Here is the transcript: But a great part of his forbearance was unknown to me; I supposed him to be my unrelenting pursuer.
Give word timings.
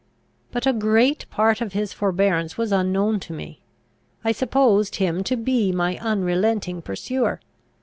But 0.51 0.65
a 0.65 0.73
great 0.73 1.29
part 1.29 1.61
of 1.61 1.73
his 1.73 1.93
forbearance 1.93 2.57
was 2.57 2.71
unknown 2.71 3.19
to 3.19 3.33
me; 3.33 3.59
I 4.25 4.31
supposed 4.31 4.95
him 4.95 5.23
to 5.25 5.37
be 5.37 5.71
my 5.71 5.99
unrelenting 5.99 6.81
pursuer. 6.81 7.39